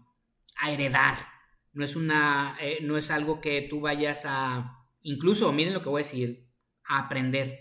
heredar, 0.67 1.17
no 1.77 1.85
es, 1.85 1.95
una, 1.95 2.57
eh, 2.59 2.79
no 2.81 2.97
es 2.97 3.11
algo 3.11 3.39
que 3.39 3.61
tú 3.61 3.81
vayas 3.81 4.23
a, 4.25 4.83
incluso, 5.03 5.53
miren 5.53 5.75
lo 5.75 5.83
que 5.83 5.89
voy 5.89 6.01
a 6.01 6.05
decir, 6.05 6.49
a 6.83 6.97
aprender. 6.97 7.59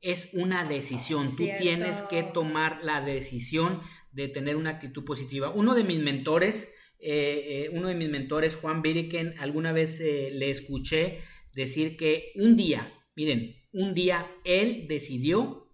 Es 0.00 0.30
una 0.32 0.64
decisión, 0.64 1.36
tú 1.36 1.44
tienes 1.60 2.00
que 2.02 2.22
tomar 2.22 2.80
la 2.82 3.02
decisión 3.02 3.82
de 4.10 4.28
tener 4.28 4.56
una 4.56 4.70
actitud 4.70 5.04
positiva. 5.04 5.50
Uno 5.50 5.74
de 5.74 5.84
mis 5.84 5.98
mentores, 5.98 6.72
eh, 6.98 7.66
eh, 7.66 7.70
uno 7.74 7.88
de 7.88 7.94
mis 7.94 8.08
mentores, 8.08 8.56
Juan 8.56 8.80
Biriken, 8.80 9.34
alguna 9.38 9.72
vez 9.72 10.00
le 10.00 10.48
escuché 10.48 11.20
decir 11.52 11.98
que 11.98 12.32
un 12.36 12.56
día, 12.56 12.90
miren, 13.16 13.54
un 13.72 13.92
día 13.92 14.30
él 14.44 14.86
decidió 14.88 15.70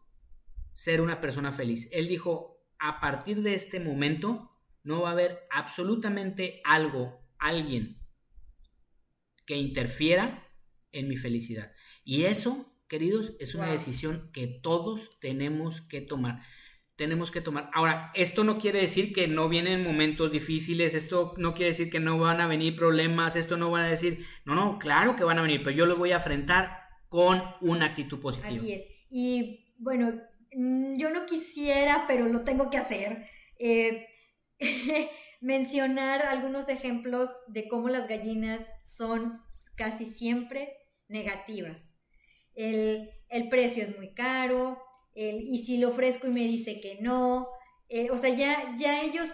ser 0.73 1.01
una 1.01 1.21
persona 1.21 1.53
feliz. 1.53 1.89
Él 1.93 2.09
dijo, 2.09 2.67
a 2.81 2.99
partir 2.99 3.43
de 3.43 3.55
este 3.55 3.79
momento 3.79 4.51
no 4.83 5.03
va 5.03 5.11
a 5.11 5.13
haber 5.13 5.47
absolutamente 5.51 6.61
algo, 6.65 7.24
alguien 7.49 8.01
que 9.47 9.57
interfiera 9.57 10.49
en 10.93 11.09
mi 11.09 11.17
felicidad. 11.17 11.73
Y 12.05 12.25
eso, 12.25 12.75
queridos, 12.89 13.35
es 13.39 13.55
una 13.55 13.71
decisión 13.71 14.31
que 14.33 14.47
todos 14.47 15.19
tenemos 15.21 15.81
que 15.81 16.01
tomar 16.01 16.43
tenemos 16.97 17.31
que 17.31 17.41
tomar. 17.41 17.71
Ahora, 17.73 18.13
esto 18.15 18.45
no 18.45 18.59
quiere 18.59 18.81
decir 18.81 19.13
que 19.13 19.27
no 19.27 19.49
vienen 19.49 19.83
momentos 19.83 20.31
difíciles, 20.31 20.95
esto 20.95 21.35
no 21.39 21.55
quiere 21.55 21.71
decir 21.71 21.91
que 21.91 22.01
no 22.01 22.19
van 22.19 22.41
a 22.41 22.47
venir 22.47 22.77
problemas, 22.77 23.37
esto 23.37 23.57
no 23.57 23.71
van 23.71 23.85
a 23.85 23.89
decir, 23.89 24.25
no, 24.45 24.55
no, 24.55 24.79
claro 24.79 25.17
que 25.17 25.25
van 25.25 25.39
a 25.39 25.43
venir, 25.43 25.63
pero 25.63 25.77
yo 25.77 25.87
lo 25.87 25.97
voy 25.97 26.13
a 26.13 26.17
enfrentar 26.17 26.79
con 27.09 27.43
una 27.61 27.87
actitud 27.87 28.21
positiva. 28.21 28.57
Así 28.57 28.73
es. 28.73 28.85
Y 29.11 29.75
bueno, 29.79 30.21
mm, 30.53 30.97
yo 30.97 31.11
no 31.11 31.27
quisiera, 31.27 32.05
pero 32.07 32.29
lo 32.29 32.43
tengo 32.43 32.71
que 32.71 32.79
hacer. 32.79 33.27
Eh, 33.59 34.07
mencionar 35.45 36.23
algunos 36.23 36.69
ejemplos 36.69 37.31
de 37.49 37.69
cómo 37.69 37.89
las 37.89 38.09
gallinas 38.09 38.61
son 38.83 39.41
casi 39.77 40.07
siempre 40.07 40.75
negativas. 41.07 41.95
El, 42.55 43.11
el 43.29 43.49
precio 43.49 43.83
es 43.83 43.97
muy 43.97 44.15
caro, 44.15 44.83
y 45.15 45.65
si 45.65 45.77
le 45.77 45.87
ofrezco 45.87 46.27
y 46.27 46.31
me 46.31 46.41
dice 46.41 46.81
que 46.81 46.99
no, 47.01 47.47
eh, 47.89 48.11
o 48.11 48.19
sea, 48.19 48.31
ya, 48.31 48.75
ya 48.77 49.03
ellos 49.03 49.33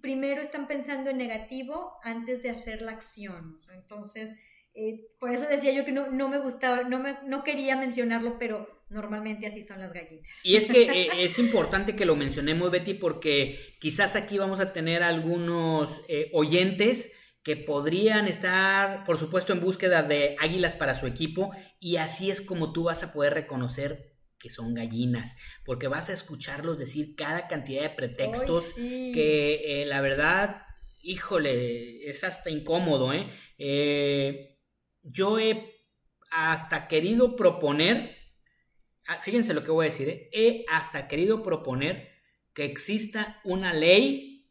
primero 0.00 0.42
están 0.42 0.68
pensando 0.68 1.10
en 1.10 1.16
negativo 1.16 1.92
antes 2.02 2.42
de 2.42 2.50
hacer 2.50 2.82
la 2.82 2.92
acción. 2.92 3.60
Entonces, 3.74 4.30
eh, 4.74 5.06
por 5.18 5.30
eso 5.30 5.46
decía 5.48 5.72
yo 5.72 5.84
que 5.84 5.92
no, 5.92 6.10
no 6.10 6.28
me 6.28 6.38
gustaba, 6.38 6.82
no, 6.84 6.98
me, 6.98 7.16
no 7.26 7.44
quería 7.44 7.76
mencionarlo, 7.76 8.38
pero 8.38 8.84
normalmente 8.88 9.46
así 9.46 9.62
son 9.62 9.80
las 9.80 9.92
gallinas. 9.92 10.28
Y 10.42 10.56
es 10.56 10.66
que 10.66 10.82
eh, 10.82 11.08
es 11.24 11.38
importante 11.38 11.96
que 11.96 12.06
lo 12.06 12.16
mencionemos, 12.16 12.70
Betty, 12.70 12.94
porque 12.94 13.76
quizás 13.80 14.16
aquí 14.16 14.38
vamos 14.38 14.60
a 14.60 14.72
tener 14.72 15.02
algunos 15.02 16.02
oyentes 16.32 17.12
que 17.42 17.56
podrían 17.56 18.28
estar, 18.28 19.04
por 19.04 19.18
supuesto, 19.18 19.52
en 19.52 19.60
búsqueda 19.60 20.02
de 20.02 20.36
águilas 20.38 20.74
para 20.74 20.94
su 20.94 21.06
equipo, 21.06 21.50
y 21.80 21.96
así 21.96 22.30
es 22.30 22.40
como 22.40 22.72
tú 22.72 22.84
vas 22.84 23.02
a 23.02 23.12
poder 23.12 23.34
reconocer 23.34 24.12
que 24.42 24.50
son 24.50 24.74
gallinas, 24.74 25.36
porque 25.64 25.86
vas 25.86 26.10
a 26.10 26.12
escucharlos 26.12 26.76
decir 26.76 27.14
cada 27.14 27.46
cantidad 27.46 27.82
de 27.82 27.90
pretextos 27.90 28.74
que 28.74 29.82
eh, 29.82 29.86
la 29.86 30.00
verdad, 30.00 30.62
híjole, 31.00 32.08
es 32.10 32.24
hasta 32.24 32.50
incómodo, 32.50 33.12
¿eh? 33.12 33.30
¿eh? 33.58 34.51
Yo 35.02 35.38
he 35.38 35.80
hasta 36.30 36.88
querido 36.88 37.36
proponer, 37.36 38.16
ah, 39.06 39.20
fíjense 39.20 39.54
lo 39.54 39.64
que 39.64 39.70
voy 39.70 39.86
a 39.86 39.90
decir, 39.90 40.08
¿eh? 40.08 40.30
he 40.32 40.64
hasta 40.68 41.08
querido 41.08 41.42
proponer 41.42 42.10
que 42.54 42.64
exista 42.64 43.40
una 43.44 43.72
ley 43.72 44.50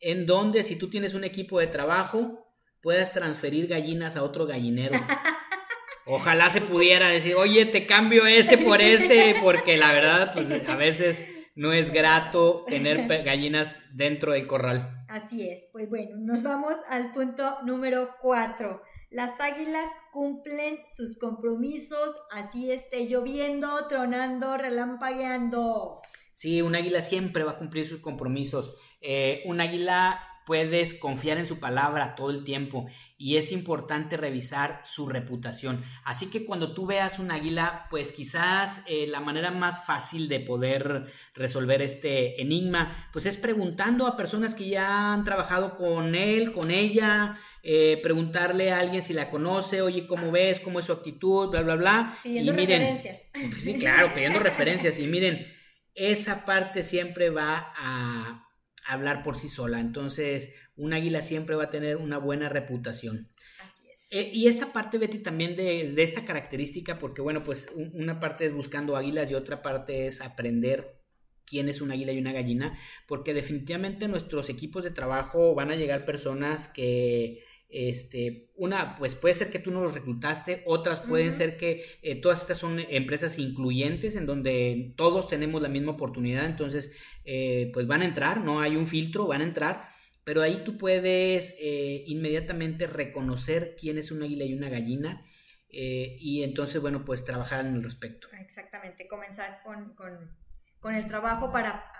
en 0.00 0.26
donde 0.26 0.64
si 0.64 0.76
tú 0.76 0.90
tienes 0.90 1.14
un 1.14 1.24
equipo 1.24 1.58
de 1.58 1.66
trabajo, 1.66 2.46
puedas 2.80 3.12
transferir 3.12 3.66
gallinas 3.66 4.16
a 4.16 4.22
otro 4.22 4.46
gallinero. 4.46 4.98
Ojalá 6.06 6.50
se 6.50 6.60
pudiera 6.60 7.08
decir, 7.08 7.34
oye, 7.34 7.66
te 7.66 7.84
cambio 7.86 8.26
este 8.26 8.58
por 8.58 8.80
este, 8.80 9.34
porque 9.42 9.76
la 9.76 9.92
verdad, 9.92 10.32
pues 10.32 10.68
a 10.68 10.76
veces 10.76 11.24
no 11.56 11.72
es 11.72 11.92
grato 11.92 12.64
tener 12.68 13.08
gallinas 13.24 13.82
dentro 13.92 14.32
del 14.32 14.46
corral. 14.46 15.04
Así 15.08 15.48
es, 15.48 15.66
pues 15.72 15.88
bueno, 15.88 16.16
nos 16.18 16.44
vamos 16.44 16.74
al 16.88 17.10
punto 17.12 17.58
número 17.64 18.10
cuatro. 18.20 18.82
Las 19.10 19.40
águilas 19.40 19.88
cumplen 20.12 20.78
sus 20.94 21.16
compromisos, 21.16 22.16
así 22.30 22.70
esté 22.70 23.06
lloviendo, 23.06 23.86
tronando, 23.88 24.56
relampagueando. 24.56 26.02
Sí, 26.34 26.60
un 26.60 26.74
águila 26.74 27.00
siempre 27.00 27.44
va 27.44 27.52
a 27.52 27.58
cumplir 27.58 27.86
sus 27.86 28.00
compromisos. 28.00 28.74
Eh, 29.00 29.42
un 29.46 29.60
águila 29.60 30.20
puedes 30.46 30.94
confiar 30.94 31.38
en 31.38 31.48
su 31.48 31.58
palabra 31.58 32.14
todo 32.14 32.30
el 32.30 32.44
tiempo 32.44 32.86
y 33.18 33.36
es 33.36 33.50
importante 33.50 34.16
revisar 34.16 34.80
su 34.84 35.08
reputación. 35.08 35.82
Así 36.04 36.26
que 36.26 36.44
cuando 36.44 36.72
tú 36.72 36.86
veas 36.86 37.18
un 37.18 37.32
águila, 37.32 37.88
pues 37.90 38.12
quizás 38.12 38.82
eh, 38.86 39.08
la 39.08 39.20
manera 39.20 39.50
más 39.50 39.84
fácil 39.84 40.28
de 40.28 40.38
poder 40.38 41.12
resolver 41.34 41.82
este 41.82 42.40
enigma, 42.40 43.08
pues 43.12 43.26
es 43.26 43.36
preguntando 43.36 44.06
a 44.06 44.16
personas 44.16 44.54
que 44.54 44.68
ya 44.68 45.12
han 45.12 45.24
trabajado 45.24 45.74
con 45.74 46.14
él, 46.14 46.52
con 46.52 46.70
ella, 46.70 47.36
eh, 47.64 47.98
preguntarle 48.00 48.70
a 48.70 48.78
alguien 48.78 49.02
si 49.02 49.14
la 49.14 49.30
conoce, 49.30 49.82
oye, 49.82 50.06
¿cómo 50.06 50.30
ves? 50.30 50.60
¿Cómo 50.60 50.78
es 50.78 50.84
su 50.86 50.92
actitud? 50.92 51.48
Bla, 51.48 51.62
bla, 51.62 51.74
bla. 51.74 52.18
Pidiendo 52.22 52.52
referencias. 52.52 53.22
sí, 53.58 53.74
claro, 53.74 54.12
pidiendo 54.14 54.38
referencias. 54.38 55.00
Y 55.00 55.08
miren, 55.08 55.44
esa 55.92 56.44
parte 56.44 56.84
siempre 56.84 57.30
va 57.30 57.72
a 57.76 58.45
hablar 58.86 59.22
por 59.22 59.38
sí 59.38 59.48
sola. 59.48 59.80
Entonces, 59.80 60.52
un 60.76 60.92
águila 60.92 61.22
siempre 61.22 61.56
va 61.56 61.64
a 61.64 61.70
tener 61.70 61.96
una 61.96 62.18
buena 62.18 62.48
reputación. 62.48 63.28
Así 63.60 63.88
es. 63.88 64.06
Eh, 64.10 64.30
y 64.32 64.46
esta 64.46 64.72
parte, 64.72 64.98
Betty, 64.98 65.18
también 65.18 65.56
de, 65.56 65.92
de, 65.92 66.02
esta 66.02 66.24
característica, 66.24 66.98
porque 66.98 67.22
bueno, 67.22 67.42
pues 67.42 67.68
una 67.74 68.20
parte 68.20 68.46
es 68.46 68.52
buscando 68.52 68.96
águilas 68.96 69.30
y 69.30 69.34
otra 69.34 69.62
parte 69.62 70.06
es 70.06 70.20
aprender 70.20 71.00
quién 71.46 71.68
es 71.68 71.80
un 71.80 71.92
águila 71.92 72.12
y 72.12 72.18
una 72.18 72.32
gallina, 72.32 72.78
porque 73.06 73.32
definitivamente 73.32 74.08
nuestros 74.08 74.50
equipos 74.50 74.82
de 74.82 74.90
trabajo 74.90 75.54
van 75.54 75.70
a 75.70 75.76
llegar 75.76 76.04
personas 76.04 76.68
que 76.68 77.44
este, 77.68 78.50
una, 78.54 78.94
pues 78.94 79.16
puede 79.16 79.34
ser 79.34 79.50
que 79.50 79.58
tú 79.58 79.70
no 79.70 79.82
los 79.82 79.94
reclutaste, 79.94 80.62
otras 80.66 81.00
pueden 81.00 81.32
ser 81.32 81.56
que 81.56 81.84
eh, 82.02 82.20
todas 82.20 82.42
estas 82.42 82.58
son 82.58 82.78
empresas 82.78 83.38
incluyentes 83.38 84.14
en 84.14 84.26
donde 84.26 84.94
todos 84.96 85.28
tenemos 85.28 85.60
la 85.60 85.68
misma 85.68 85.92
oportunidad, 85.92 86.46
entonces, 86.46 86.92
eh, 87.24 87.70
pues 87.72 87.86
van 87.86 88.02
a 88.02 88.04
entrar, 88.04 88.40
no 88.40 88.60
hay 88.60 88.76
un 88.76 88.86
filtro, 88.86 89.26
van 89.26 89.40
a 89.40 89.44
entrar, 89.44 89.88
pero 90.22 90.42
ahí 90.42 90.62
tú 90.64 90.78
puedes 90.78 91.56
eh, 91.60 92.04
inmediatamente 92.06 92.86
reconocer 92.86 93.76
quién 93.78 93.98
es 93.98 94.10
un 94.10 94.22
águila 94.22 94.44
y 94.44 94.54
una 94.54 94.68
gallina. 94.68 95.24
y 95.68 96.42
entonces, 96.42 96.80
bueno, 96.80 97.04
pues 97.04 97.24
trabajar 97.24 97.66
en 97.66 97.74
el 97.74 97.82
respecto. 97.82 98.28
Exactamente, 98.40 99.08
comenzar 99.08 99.60
con, 99.62 99.94
con, 99.94 100.94
el 100.94 101.06
trabajo 101.06 101.50
para 101.50 101.90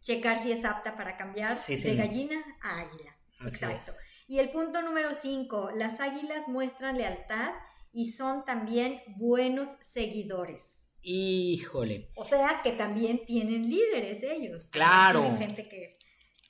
checar 0.00 0.42
si 0.42 0.50
es 0.50 0.64
apta 0.64 0.96
para 0.96 1.16
cambiar 1.16 1.54
de 1.54 1.94
gallina 1.94 2.42
a 2.62 2.80
águila. 2.80 3.16
Exacto. 3.44 3.92
Y 4.28 4.38
el 4.38 4.50
punto 4.50 4.82
número 4.82 5.10
5, 5.14 5.70
las 5.74 6.00
águilas 6.00 6.48
muestran 6.48 6.96
lealtad 6.96 7.52
y 7.92 8.12
son 8.12 8.44
también 8.44 9.00
buenos 9.16 9.68
seguidores. 9.80 10.62
Híjole. 11.02 12.10
O 12.14 12.24
sea 12.24 12.60
que 12.62 12.72
también 12.72 13.26
tienen 13.26 13.68
líderes 13.68 14.22
ellos. 14.22 14.66
Claro. 14.70 15.20
Tienen 15.20 15.38
gente 15.38 15.68
que... 15.68 15.98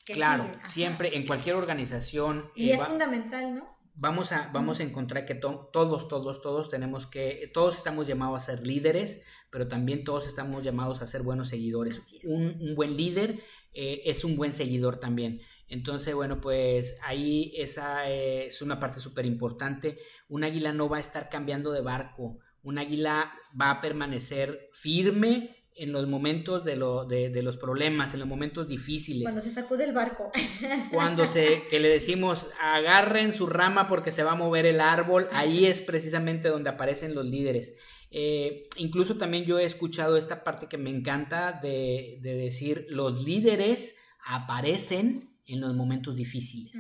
claro, 0.05 0.47
siempre 0.69 1.17
en 1.17 1.27
cualquier 1.27 1.57
organización. 1.57 2.51
Y 2.55 2.71
es 2.71 2.83
fundamental, 2.83 3.55
¿no? 3.55 3.73
Vamos 3.95 4.33
a, 4.33 4.51
vamos 4.53 4.81
a 4.81 4.85
encontrar 4.85 5.27
que 5.27 5.35
todos, 5.35 5.71
todos, 6.09 6.41
todos 6.41 6.71
tenemos 6.71 7.07
que, 7.07 7.51
todos 7.53 7.77
estamos 7.77 8.07
llamados 8.07 8.43
a 8.43 8.47
ser 8.47 8.67
líderes, 8.67 9.23
pero 9.51 9.69
también 9.69 10.03
todos 10.03 10.27
estamos 10.27 10.65
llamados 10.65 11.03
a 11.03 11.07
ser 11.07 11.23
buenos 11.23 11.49
seguidores. 11.49 12.01
Un, 12.25 12.75
buen 12.75 12.97
líder 12.97 13.43
eh, 13.75 14.03
es 14.07 14.25
un 14.25 14.37
buen 14.37 14.55
seguidor 14.55 14.99
también. 14.99 15.43
Entonces, 15.73 16.15
bueno, 16.15 16.39
pues 16.39 16.99
ahí 17.03 17.51
esa 17.57 18.07
es 18.11 18.61
una 18.61 18.79
parte 18.79 19.01
súper 19.01 19.25
importante. 19.25 19.97
Un 20.29 20.45
águila 20.45 20.75
no 20.75 20.87
va 20.87 20.99
a 20.99 21.01
estar 21.01 21.31
cambiando 21.31 21.73
de 21.73 21.81
barco. 21.81 22.41
Un 22.63 22.79
águila 22.79 23.33
va 23.59 23.71
a 23.71 23.81
permanecer 23.81 24.69
firme 24.73 25.57
en 25.75 25.93
los 25.93 26.07
momentos 26.07 26.63
de, 26.67 26.77
lo, 26.77 27.07
de, 27.07 27.31
de, 27.31 27.43
los 27.43 27.57
problemas, 27.57 28.13
en 28.13 28.21
los 28.21 28.29
momentos 28.29 28.69
difíciles. 28.69 29.23
Cuando 29.23 29.41
se 29.41 29.51
sacude 29.51 29.85
el 29.85 29.95
barco. 29.95 30.31
Cuando 30.93 31.27
se, 31.27 31.63
que 31.71 31.81
le 31.81 31.89
decimos, 31.89 32.49
agarren 32.61 33.33
su 33.33 33.47
rama 33.47 33.89
porque 33.89 34.13
se 34.13 34.25
va 34.25 34.33
a 34.33 34.37
mover 34.37 34.67
el 34.67 34.79
árbol, 34.79 35.27
ahí 35.33 35.65
es 35.65 35.81
precisamente 35.81 36.49
donde 36.49 36.69
aparecen 36.69 37.15
los 37.15 37.25
líderes. 37.25 37.73
Eh, 38.11 38.69
incluso 38.77 39.17
también 39.17 39.47
yo 39.47 39.59
he 39.59 39.65
escuchado 39.65 40.19
esta 40.19 40.45
parte 40.45 40.67
que 40.67 40.77
me 40.77 40.91
encanta 40.91 41.59
de, 41.63 42.19
de 42.21 42.35
decir, 42.35 42.85
los 42.91 43.25
líderes 43.25 43.97
aparecen 44.23 45.32
en 45.47 45.61
los 45.61 45.75
momentos 45.75 46.17
difíciles. 46.17 46.73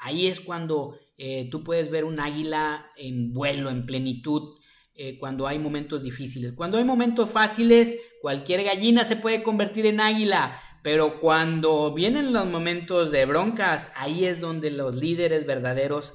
Ahí 0.00 0.26
es 0.26 0.40
cuando 0.40 0.98
eh, 1.16 1.48
tú 1.50 1.64
puedes 1.64 1.90
ver 1.90 2.04
un 2.04 2.20
águila 2.20 2.90
en 2.96 3.32
vuelo, 3.32 3.70
en 3.70 3.86
plenitud, 3.86 4.56
eh, 4.94 5.18
cuando 5.18 5.46
hay 5.46 5.58
momentos 5.58 6.02
difíciles. 6.02 6.52
Cuando 6.52 6.78
hay 6.78 6.84
momentos 6.84 7.30
fáciles, 7.30 7.96
cualquier 8.20 8.64
gallina 8.64 9.04
se 9.04 9.16
puede 9.16 9.42
convertir 9.42 9.86
en 9.86 10.00
águila, 10.00 10.60
pero 10.82 11.20
cuando 11.20 11.92
vienen 11.94 12.32
los 12.32 12.46
momentos 12.46 13.10
de 13.10 13.24
broncas, 13.24 13.90
ahí 13.94 14.24
es 14.24 14.40
donde 14.40 14.70
los 14.70 14.96
líderes 14.96 15.46
verdaderos 15.46 16.14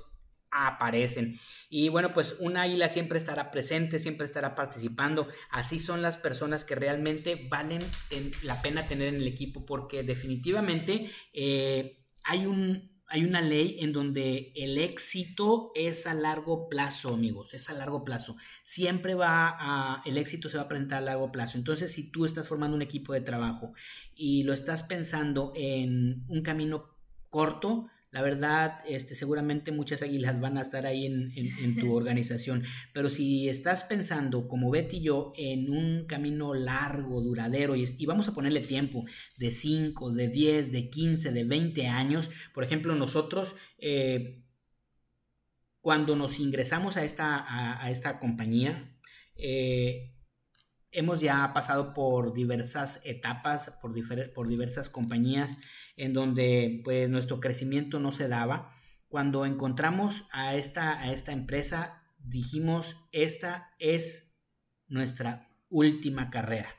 aparecen. 0.53 1.39
Y 1.69 1.89
bueno, 1.89 2.13
pues 2.13 2.35
un 2.39 2.57
águila 2.57 2.87
siempre 2.89 3.17
estará 3.17 3.51
presente, 3.51 3.99
siempre 3.99 4.25
estará 4.25 4.55
participando. 4.55 5.27
Así 5.49 5.79
son 5.79 6.01
las 6.01 6.17
personas 6.17 6.63
que 6.63 6.75
realmente 6.75 7.47
valen 7.49 7.81
la 8.43 8.61
pena 8.61 8.87
tener 8.87 9.07
en 9.07 9.15
el 9.15 9.27
equipo 9.27 9.65
porque 9.65 10.03
definitivamente 10.03 11.09
eh, 11.33 12.05
hay 12.23 12.45
un, 12.45 12.93
hay 13.07 13.25
una 13.25 13.41
ley 13.41 13.77
en 13.79 13.93
donde 13.93 14.53
el 14.55 14.77
éxito 14.77 15.71
es 15.75 16.07
a 16.07 16.13
largo 16.13 16.69
plazo, 16.69 17.13
amigos, 17.13 17.53
es 17.53 17.69
a 17.69 17.73
largo 17.73 18.03
plazo. 18.03 18.35
Siempre 18.63 19.15
va 19.15 19.55
a, 19.59 20.01
el 20.05 20.17
éxito 20.17 20.49
se 20.49 20.57
va 20.57 20.63
a 20.63 20.67
presentar 20.67 20.99
a 20.99 21.05
largo 21.05 21.31
plazo. 21.31 21.57
Entonces, 21.57 21.91
si 21.91 22.11
tú 22.11 22.25
estás 22.25 22.47
formando 22.47 22.75
un 22.75 22.81
equipo 22.81 23.13
de 23.13 23.21
trabajo 23.21 23.73
y 24.15 24.43
lo 24.43 24.53
estás 24.53 24.83
pensando 24.83 25.53
en 25.55 26.23
un 26.27 26.41
camino 26.41 26.95
corto, 27.29 27.87
la 28.13 28.21
verdad, 28.21 28.81
este, 28.87 29.15
seguramente 29.15 29.71
muchas 29.71 30.03
águilas 30.03 30.39
van 30.39 30.59
a 30.59 30.61
estar 30.61 30.85
ahí 30.85 31.07
en, 31.07 31.75
tu 31.79 31.91
organización, 31.95 32.63
pero 32.93 33.09
si 33.09 33.49
estás 33.49 33.85
pensando, 33.85 34.47
como 34.47 34.69
Betty 34.69 34.97
y 34.97 35.01
yo, 35.01 35.33
en 35.35 35.71
un 35.71 36.05
camino 36.05 36.53
largo, 36.53 37.21
duradero, 37.21 37.75
y, 37.75 38.05
vamos 38.05 38.27
a 38.27 38.33
ponerle 38.35 38.61
tiempo 38.61 39.03
de 39.39 39.51
5, 39.51 40.11
de 40.11 40.27
10, 40.27 40.71
de 40.71 40.89
15, 40.91 41.31
de 41.31 41.43
20 41.43 41.87
años, 41.87 42.29
por 42.53 42.63
ejemplo, 42.63 42.93
nosotros, 42.93 43.55
eh, 43.79 44.43
cuando 45.81 46.15
nos 46.15 46.39
ingresamos 46.39 46.97
a 46.97 47.03
esta, 47.03 47.83
a, 47.83 47.89
esta 47.89 48.19
compañía, 48.19 48.95
eh, 49.35 50.13
hemos 50.91 51.19
ya 51.19 51.51
pasado 51.51 51.95
por 51.95 52.31
diversas 52.35 53.01
etapas, 53.05 53.71
por, 53.81 53.91
por 54.35 54.47
diversas 54.47 54.87
compañías 54.89 55.57
en 55.95 56.13
donde 56.13 56.81
pues 56.83 57.09
nuestro 57.09 57.39
crecimiento 57.39 57.99
no 57.99 58.11
se 58.11 58.27
daba. 58.27 58.71
Cuando 59.07 59.45
encontramos 59.45 60.25
a 60.31 60.55
esta, 60.55 60.99
a 60.99 61.11
esta 61.11 61.31
empresa, 61.31 62.03
dijimos, 62.17 62.97
esta 63.11 63.71
es 63.79 64.35
nuestra 64.87 65.49
última 65.69 66.29
carrera. 66.29 66.69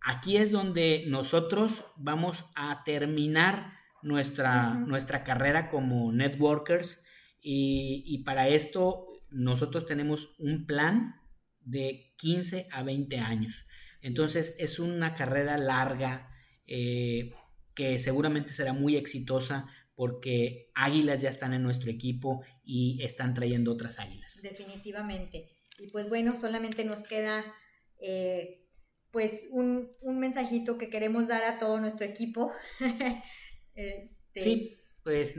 Aquí 0.00 0.36
es 0.36 0.50
donde 0.52 1.04
nosotros 1.08 1.84
vamos 1.96 2.44
a 2.54 2.82
terminar 2.84 3.72
nuestra, 4.02 4.74
nuestra 4.74 5.24
carrera 5.24 5.68
como 5.68 6.12
networkers 6.12 7.04
y, 7.40 8.04
y 8.06 8.24
para 8.24 8.48
esto 8.48 9.06
nosotros 9.30 9.86
tenemos 9.86 10.30
un 10.38 10.64
plan 10.66 11.16
de 11.60 12.14
15 12.18 12.68
a 12.70 12.82
20 12.82 13.18
años. 13.18 13.66
Entonces 14.00 14.54
es 14.58 14.78
una 14.78 15.14
carrera 15.14 15.58
larga 15.58 16.30
eh, 16.66 17.32
que 17.76 18.00
seguramente 18.00 18.50
será 18.50 18.72
muy 18.72 18.96
exitosa 18.96 19.68
porque 19.94 20.70
águilas 20.74 21.20
ya 21.20 21.30
están 21.30 21.54
en 21.54 21.62
nuestro 21.62 21.90
equipo 21.90 22.44
y 22.64 22.98
están 23.02 23.34
trayendo 23.34 23.72
otras 23.72 24.00
águilas. 24.00 24.40
Definitivamente. 24.42 25.48
Y 25.78 25.88
pues 25.88 26.08
bueno, 26.08 26.34
solamente 26.40 26.84
nos 26.84 27.02
queda 27.02 27.44
eh, 28.00 28.66
pues 29.10 29.46
un, 29.50 29.90
mensajito 30.02 30.76
que 30.78 30.88
queremos 30.88 31.28
dar 31.28 31.44
a 31.44 31.58
todo 31.58 31.78
nuestro 31.80 32.06
equipo. 32.06 32.50
este, 33.74 34.42
sí, 34.42 34.76
pues 35.04 35.36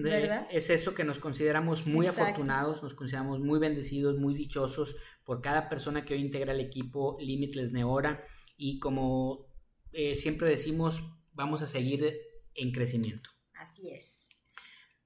es 0.49 0.69
eso 0.69 0.95
que 0.95 1.03
nos 1.03 1.19
consideramos 1.19 1.85
muy 1.87 2.07
afortunados, 2.07 2.81
nos 2.81 2.93
consideramos 2.93 3.39
muy 3.39 3.59
bendecidos, 3.59 4.17
muy 4.17 4.33
dichosos 4.33 4.95
por 5.23 5.41
cada 5.41 5.69
persona 5.69 6.05
que 6.05 6.13
hoy 6.13 6.21
integra 6.21 6.53
el 6.53 6.61
equipo 6.61 7.17
Limitless 7.19 7.73
Neora 7.73 8.23
y 8.55 8.79
como 8.79 9.45
eh, 9.91 10.15
siempre 10.15 10.49
decimos, 10.49 11.03
vamos 11.33 11.61
a 11.61 11.67
seguir 11.67 12.26
en 12.57 12.71
crecimiento. 12.71 13.29
Así 13.53 13.89
es. 13.89 14.27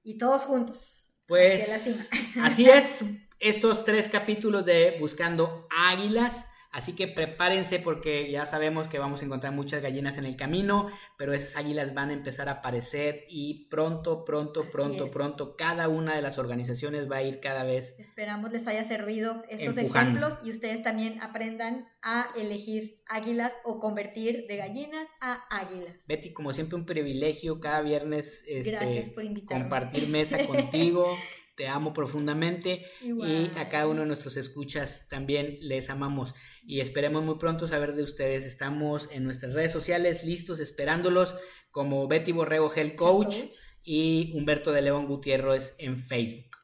Y 0.02 0.18
todos 0.18 0.42
juntos. 0.42 1.08
Pues 1.26 2.10
así 2.40 2.64
es, 2.68 3.04
estos 3.38 3.84
tres 3.84 4.08
capítulos 4.08 4.66
de 4.66 4.96
Buscando 4.98 5.68
Águilas 5.70 6.46
Así 6.72 6.94
que 6.94 7.06
prepárense 7.06 7.78
porque 7.78 8.30
ya 8.30 8.46
sabemos 8.46 8.88
que 8.88 8.98
vamos 8.98 9.20
a 9.20 9.26
encontrar 9.26 9.52
muchas 9.52 9.82
gallinas 9.82 10.16
en 10.16 10.24
el 10.24 10.36
camino, 10.36 10.88
pero 11.18 11.34
esas 11.34 11.56
águilas 11.56 11.92
van 11.92 12.08
a 12.08 12.14
empezar 12.14 12.48
a 12.48 12.52
aparecer 12.52 13.26
y 13.28 13.68
pronto, 13.68 14.24
pronto, 14.24 14.70
pronto, 14.70 15.08
pronto, 15.10 15.54
cada 15.54 15.88
una 15.88 16.16
de 16.16 16.22
las 16.22 16.38
organizaciones 16.38 17.10
va 17.10 17.16
a 17.16 17.22
ir 17.22 17.40
cada 17.40 17.64
vez. 17.64 17.94
Esperamos 17.98 18.52
les 18.52 18.66
haya 18.66 18.84
servido 18.84 19.44
estos 19.50 19.76
ejemplos 19.76 20.38
y 20.42 20.50
ustedes 20.50 20.82
también 20.82 21.20
aprendan 21.20 21.88
a 22.00 22.28
elegir 22.36 23.02
águilas 23.06 23.52
o 23.64 23.78
convertir 23.78 24.46
de 24.48 24.56
gallinas 24.56 25.08
a 25.20 25.44
águilas. 25.50 25.94
Betty, 26.08 26.32
como 26.32 26.54
siempre, 26.54 26.76
un 26.76 26.86
privilegio 26.86 27.60
cada 27.60 27.82
viernes 27.82 28.44
este, 28.46 29.12
compartir 29.46 30.08
mesa 30.08 30.38
contigo. 30.46 31.16
Te 31.62 31.68
amo 31.68 31.92
profundamente 31.92 32.84
y 33.00 33.56
a 33.56 33.68
cada 33.68 33.86
uno 33.86 34.00
de 34.00 34.08
nuestros 34.08 34.36
escuchas 34.36 35.06
también 35.08 35.58
les 35.60 35.90
amamos 35.90 36.34
y 36.64 36.80
esperemos 36.80 37.22
muy 37.22 37.36
pronto 37.36 37.68
saber 37.68 37.94
de 37.94 38.02
ustedes. 38.02 38.44
Estamos 38.44 39.08
en 39.12 39.22
nuestras 39.22 39.52
redes 39.52 39.70
sociales 39.70 40.24
listos 40.24 40.58
esperándolos 40.58 41.36
como 41.70 42.08
Betty 42.08 42.32
Borrego 42.32 42.68
Health 42.74 42.96
Coach, 42.96 43.36
y 43.84 44.32
Humberto 44.34 44.72
de 44.72 44.82
León 44.82 45.06
Gutiérrez 45.06 45.76
en 45.78 45.96
Facebook. 45.96 46.56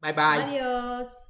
Bye 0.00 0.12
bye. 0.12 0.42
Adiós. 0.42 1.21